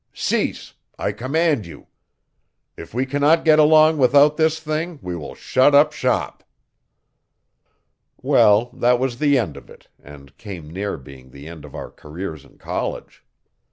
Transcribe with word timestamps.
'Cease, 0.15 0.73
I 0.97 1.11
command 1.11 1.67
you. 1.67 1.85
If 2.75 2.91
we 2.91 3.05
cannot 3.05 3.45
get 3.45 3.59
along 3.59 3.99
without 3.99 4.35
this 4.35 4.59
thing 4.59 4.97
we 5.03 5.15
will 5.15 5.35
shut 5.35 5.75
up 5.75 5.93
shop.' 5.93 6.43
Well, 8.17 8.71
that 8.73 8.97
was 8.97 9.19
the 9.19 9.37
end 9.37 9.57
of 9.57 9.69
it 9.69 9.89
and 10.01 10.35
came 10.39 10.71
near 10.71 10.97
being 10.97 11.29
the 11.29 11.47
end 11.47 11.65
of 11.65 11.75
our 11.75 11.91
careers 11.91 12.43
in 12.43 12.57
college. 12.57 13.23